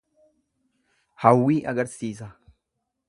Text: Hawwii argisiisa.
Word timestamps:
Hawwii 1.25 1.59
argisiisa. 1.73 2.31